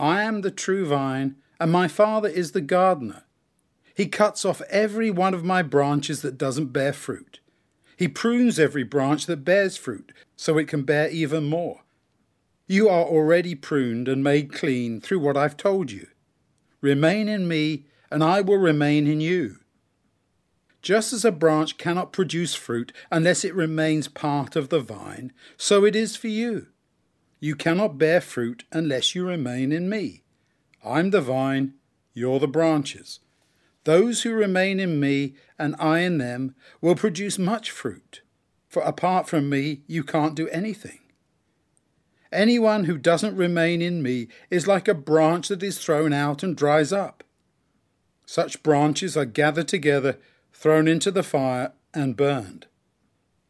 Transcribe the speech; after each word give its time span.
I 0.00 0.22
am 0.22 0.40
the 0.40 0.50
true 0.50 0.86
vine, 0.86 1.36
and 1.60 1.70
my 1.70 1.86
Father 1.86 2.28
is 2.28 2.52
the 2.52 2.62
gardener. 2.62 3.24
He 3.94 4.06
cuts 4.06 4.46
off 4.46 4.62
every 4.70 5.10
one 5.10 5.34
of 5.34 5.44
my 5.44 5.60
branches 5.60 6.22
that 6.22 6.38
doesn't 6.38 6.72
bear 6.72 6.94
fruit. 6.94 7.40
He 7.98 8.08
prunes 8.08 8.58
every 8.58 8.82
branch 8.82 9.26
that 9.26 9.44
bears 9.44 9.76
fruit, 9.76 10.10
so 10.36 10.56
it 10.56 10.68
can 10.68 10.84
bear 10.84 11.10
even 11.10 11.44
more. 11.44 11.82
You 12.66 12.88
are 12.88 13.04
already 13.04 13.54
pruned 13.54 14.08
and 14.08 14.24
made 14.24 14.54
clean 14.54 15.02
through 15.02 15.20
what 15.20 15.36
I've 15.36 15.58
told 15.58 15.90
you. 15.90 16.06
Remain 16.80 17.28
in 17.28 17.46
me, 17.46 17.84
and 18.10 18.24
I 18.24 18.40
will 18.40 18.56
remain 18.56 19.06
in 19.06 19.20
you. 19.20 19.58
Just 20.80 21.12
as 21.12 21.26
a 21.26 21.32
branch 21.32 21.76
cannot 21.76 22.10
produce 22.10 22.54
fruit 22.54 22.90
unless 23.10 23.44
it 23.44 23.54
remains 23.54 24.08
part 24.08 24.56
of 24.56 24.70
the 24.70 24.80
vine, 24.80 25.30
so 25.58 25.84
it 25.84 25.94
is 25.94 26.16
for 26.16 26.28
you. 26.28 26.68
You 27.40 27.56
cannot 27.56 27.98
bear 27.98 28.20
fruit 28.20 28.64
unless 28.70 29.14
you 29.14 29.26
remain 29.26 29.72
in 29.72 29.88
me. 29.88 30.22
I'm 30.84 31.10
the 31.10 31.20
vine, 31.20 31.74
you're 32.12 32.38
the 32.38 32.46
branches. 32.46 33.20
Those 33.84 34.22
who 34.22 34.32
remain 34.32 34.78
in 34.78 35.00
me 35.00 35.34
and 35.58 35.74
I 35.78 36.00
in 36.00 36.18
them 36.18 36.54
will 36.80 36.94
produce 36.94 37.38
much 37.38 37.70
fruit, 37.70 38.22
for 38.68 38.82
apart 38.82 39.28
from 39.28 39.48
me 39.48 39.82
you 39.86 40.04
can't 40.04 40.36
do 40.36 40.48
anything. 40.50 40.98
Anyone 42.30 42.84
who 42.84 42.96
doesn't 42.96 43.36
remain 43.36 43.82
in 43.82 44.02
me 44.02 44.28
is 44.50 44.68
like 44.68 44.86
a 44.86 44.94
branch 44.94 45.48
that 45.48 45.62
is 45.62 45.78
thrown 45.78 46.12
out 46.12 46.42
and 46.42 46.56
dries 46.56 46.92
up. 46.92 47.24
Such 48.24 48.62
branches 48.62 49.16
are 49.16 49.24
gathered 49.24 49.66
together 49.66 50.18
thrown 50.60 50.86
into 50.86 51.10
the 51.10 51.22
fire, 51.22 51.72
and 51.94 52.16
burned. 52.16 52.66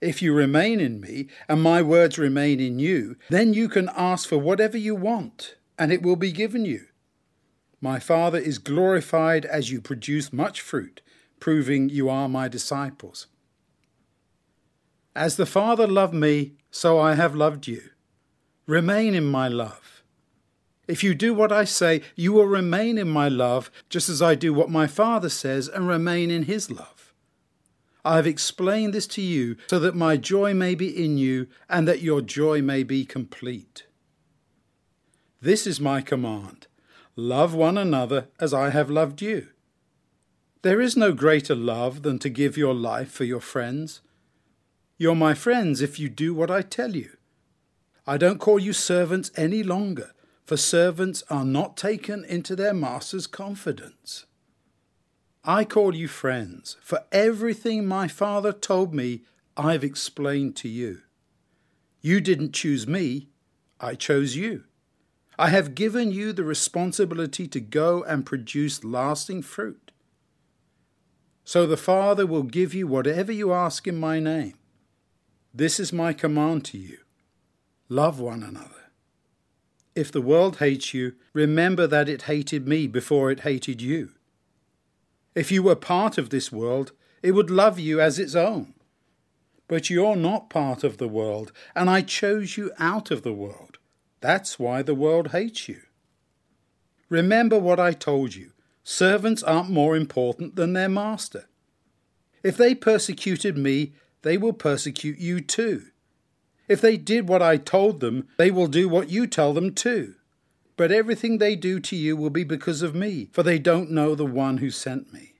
If 0.00 0.20
you 0.20 0.34
remain 0.34 0.78
in 0.78 1.00
me, 1.00 1.28
and 1.48 1.62
my 1.62 1.80
words 1.80 2.18
remain 2.18 2.60
in 2.60 2.78
you, 2.78 3.16
then 3.30 3.54
you 3.54 3.68
can 3.68 3.88
ask 3.96 4.28
for 4.28 4.36
whatever 4.36 4.76
you 4.76 4.94
want, 4.94 5.56
and 5.78 5.90
it 5.90 6.02
will 6.02 6.16
be 6.16 6.32
given 6.32 6.64
you. 6.64 6.86
My 7.80 7.98
Father 7.98 8.38
is 8.38 8.58
glorified 8.58 9.46
as 9.46 9.70
you 9.70 9.80
produce 9.80 10.32
much 10.32 10.60
fruit, 10.60 11.00
proving 11.40 11.88
you 11.88 12.08
are 12.10 12.28
my 12.28 12.48
disciples. 12.48 13.26
As 15.14 15.36
the 15.36 15.46
Father 15.46 15.86
loved 15.86 16.12
me, 16.12 16.52
so 16.70 16.98
I 16.98 17.14
have 17.14 17.34
loved 17.34 17.66
you. 17.66 17.82
Remain 18.66 19.14
in 19.14 19.24
my 19.24 19.48
love. 19.48 20.02
If 20.86 21.02
you 21.02 21.14
do 21.14 21.32
what 21.32 21.50
I 21.50 21.64
say, 21.64 22.02
you 22.14 22.32
will 22.32 22.46
remain 22.46 22.98
in 22.98 23.08
my 23.08 23.28
love, 23.28 23.70
just 23.88 24.08
as 24.08 24.20
I 24.20 24.34
do 24.34 24.52
what 24.52 24.68
my 24.68 24.86
Father 24.86 25.30
says 25.30 25.68
and 25.68 25.88
remain 25.88 26.30
in 26.30 26.42
his 26.42 26.70
love. 26.70 27.05
I 28.06 28.14
have 28.14 28.26
explained 28.26 28.94
this 28.94 29.08
to 29.08 29.20
you 29.20 29.56
so 29.66 29.80
that 29.80 29.96
my 29.96 30.16
joy 30.16 30.54
may 30.54 30.76
be 30.76 30.86
in 31.04 31.18
you 31.18 31.48
and 31.68 31.88
that 31.88 32.02
your 32.02 32.20
joy 32.20 32.62
may 32.62 32.84
be 32.84 33.04
complete. 33.04 33.86
This 35.40 35.66
is 35.66 35.80
my 35.80 36.00
command 36.00 36.68
love 37.16 37.52
one 37.52 37.76
another 37.76 38.28
as 38.38 38.54
I 38.54 38.70
have 38.70 38.90
loved 38.90 39.22
you. 39.22 39.48
There 40.62 40.80
is 40.80 40.96
no 40.96 41.12
greater 41.12 41.56
love 41.56 42.02
than 42.02 42.20
to 42.20 42.28
give 42.28 42.56
your 42.56 42.74
life 42.74 43.10
for 43.10 43.24
your 43.24 43.40
friends. 43.40 44.02
You're 44.98 45.16
my 45.16 45.34
friends 45.34 45.80
if 45.80 45.98
you 45.98 46.08
do 46.08 46.32
what 46.32 46.50
I 46.50 46.62
tell 46.62 46.94
you. 46.94 47.16
I 48.06 48.18
don't 48.18 48.38
call 48.38 48.60
you 48.60 48.72
servants 48.72 49.32
any 49.34 49.64
longer, 49.64 50.12
for 50.44 50.56
servants 50.56 51.24
are 51.28 51.44
not 51.44 51.76
taken 51.76 52.24
into 52.24 52.54
their 52.54 52.74
master's 52.74 53.26
confidence. 53.26 54.26
I 55.48 55.64
call 55.64 55.94
you 55.94 56.08
friends, 56.08 56.76
for 56.82 57.04
everything 57.12 57.86
my 57.86 58.08
Father 58.08 58.52
told 58.52 58.92
me 58.92 59.22
I've 59.56 59.84
explained 59.84 60.56
to 60.56 60.68
you. 60.68 61.02
You 62.00 62.20
didn't 62.20 62.52
choose 62.52 62.88
me, 62.88 63.28
I 63.80 63.94
chose 63.94 64.34
you. 64.34 64.64
I 65.38 65.50
have 65.50 65.76
given 65.76 66.10
you 66.10 66.32
the 66.32 66.42
responsibility 66.42 67.46
to 67.46 67.60
go 67.60 68.02
and 68.02 68.26
produce 68.26 68.82
lasting 68.82 69.42
fruit. 69.42 69.92
So 71.44 71.64
the 71.64 71.76
Father 71.76 72.26
will 72.26 72.42
give 72.42 72.74
you 72.74 72.88
whatever 72.88 73.30
you 73.30 73.52
ask 73.52 73.86
in 73.86 73.98
my 73.98 74.18
name. 74.18 74.54
This 75.54 75.78
is 75.78 75.92
my 75.92 76.12
command 76.12 76.64
to 76.66 76.78
you 76.78 76.98
love 77.88 78.18
one 78.18 78.42
another. 78.42 78.90
If 79.94 80.10
the 80.10 80.20
world 80.20 80.56
hates 80.56 80.92
you, 80.92 81.14
remember 81.32 81.86
that 81.86 82.08
it 82.08 82.22
hated 82.22 82.66
me 82.66 82.88
before 82.88 83.30
it 83.30 83.40
hated 83.40 83.80
you. 83.80 84.15
If 85.36 85.52
you 85.52 85.62
were 85.62 85.76
part 85.76 86.16
of 86.16 86.30
this 86.30 86.50
world, 86.50 86.92
it 87.22 87.32
would 87.32 87.50
love 87.50 87.78
you 87.78 88.00
as 88.00 88.18
its 88.18 88.34
own. 88.34 88.72
But 89.68 89.90
you're 89.90 90.16
not 90.16 90.48
part 90.48 90.82
of 90.82 90.96
the 90.96 91.08
world, 91.08 91.52
and 91.74 91.90
I 91.90 92.00
chose 92.00 92.56
you 92.56 92.72
out 92.78 93.10
of 93.10 93.22
the 93.22 93.34
world. 93.34 93.76
That's 94.22 94.58
why 94.58 94.80
the 94.80 94.94
world 94.94 95.32
hates 95.32 95.68
you. 95.68 95.82
Remember 97.10 97.58
what 97.58 97.78
I 97.78 97.92
told 97.92 98.34
you 98.34 98.52
servants 98.82 99.42
aren't 99.42 99.68
more 99.68 99.96
important 99.96 100.56
than 100.56 100.72
their 100.72 100.88
master. 100.88 101.48
If 102.42 102.56
they 102.56 102.74
persecuted 102.74 103.58
me, 103.58 103.92
they 104.22 104.38
will 104.38 104.52
persecute 104.52 105.18
you 105.18 105.40
too. 105.40 105.86
If 106.66 106.80
they 106.80 106.96
did 106.96 107.28
what 107.28 107.42
I 107.42 107.56
told 107.58 108.00
them, 108.00 108.28
they 108.38 108.50
will 108.50 108.68
do 108.68 108.88
what 108.88 109.10
you 109.10 109.26
tell 109.26 109.52
them 109.52 109.74
too. 109.74 110.14
But 110.76 110.92
everything 110.92 111.38
they 111.38 111.56
do 111.56 111.80
to 111.80 111.96
you 111.96 112.16
will 112.16 112.30
be 112.30 112.44
because 112.44 112.82
of 112.82 112.94
me, 112.94 113.28
for 113.32 113.42
they 113.42 113.58
don't 113.58 113.90
know 113.90 114.14
the 114.14 114.26
one 114.26 114.58
who 114.58 114.70
sent 114.70 115.12
me. 115.12 115.34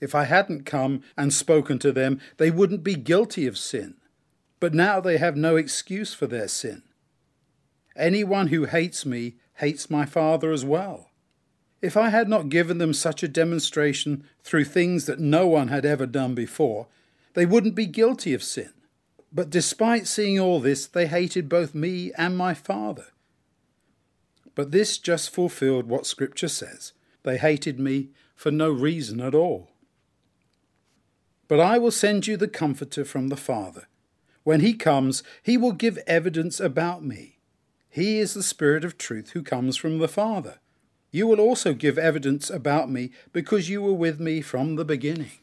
If 0.00 0.14
I 0.14 0.24
hadn't 0.24 0.66
come 0.66 1.02
and 1.16 1.32
spoken 1.32 1.78
to 1.80 1.92
them, 1.92 2.20
they 2.36 2.50
wouldn't 2.50 2.84
be 2.84 2.94
guilty 2.94 3.46
of 3.46 3.58
sin. 3.58 3.94
But 4.60 4.74
now 4.74 5.00
they 5.00 5.18
have 5.18 5.36
no 5.36 5.56
excuse 5.56 6.14
for 6.14 6.26
their 6.26 6.48
sin. 6.48 6.82
Anyone 7.96 8.48
who 8.48 8.66
hates 8.66 9.06
me 9.06 9.36
hates 9.54 9.90
my 9.90 10.04
Father 10.04 10.52
as 10.52 10.64
well. 10.64 11.10
If 11.80 11.96
I 11.96 12.08
had 12.08 12.28
not 12.28 12.48
given 12.48 12.78
them 12.78 12.92
such 12.92 13.22
a 13.22 13.28
demonstration 13.28 14.24
through 14.42 14.64
things 14.64 15.06
that 15.06 15.20
no 15.20 15.46
one 15.46 15.68
had 15.68 15.84
ever 15.84 16.06
done 16.06 16.34
before, 16.34 16.88
they 17.34 17.46
wouldn't 17.46 17.76
be 17.76 17.86
guilty 17.86 18.34
of 18.34 18.42
sin. 18.42 18.72
But 19.32 19.50
despite 19.50 20.08
seeing 20.08 20.40
all 20.40 20.58
this, 20.58 20.86
they 20.86 21.06
hated 21.06 21.48
both 21.48 21.74
me 21.74 22.12
and 22.16 22.36
my 22.36 22.54
Father. 22.54 23.06
But 24.58 24.72
this 24.72 24.98
just 24.98 25.30
fulfilled 25.30 25.86
what 25.86 26.04
Scripture 26.04 26.48
says 26.48 26.92
they 27.22 27.38
hated 27.38 27.78
me 27.78 28.08
for 28.34 28.50
no 28.50 28.68
reason 28.72 29.20
at 29.20 29.32
all. 29.32 29.70
But 31.46 31.60
I 31.60 31.78
will 31.78 31.92
send 31.92 32.26
you 32.26 32.36
the 32.36 32.48
Comforter 32.48 33.04
from 33.04 33.28
the 33.28 33.36
Father. 33.36 33.86
When 34.42 34.58
he 34.58 34.74
comes, 34.74 35.22
he 35.44 35.56
will 35.56 35.70
give 35.70 36.00
evidence 36.08 36.58
about 36.58 37.04
me. 37.04 37.38
He 37.88 38.18
is 38.18 38.34
the 38.34 38.42
Spirit 38.42 38.84
of 38.84 38.98
truth 38.98 39.30
who 39.30 39.44
comes 39.44 39.76
from 39.76 39.98
the 39.98 40.08
Father. 40.08 40.58
You 41.12 41.28
will 41.28 41.38
also 41.38 41.72
give 41.72 41.96
evidence 41.96 42.50
about 42.50 42.90
me 42.90 43.12
because 43.32 43.70
you 43.70 43.80
were 43.80 43.92
with 43.92 44.18
me 44.18 44.40
from 44.40 44.74
the 44.74 44.84
beginning. 44.84 45.38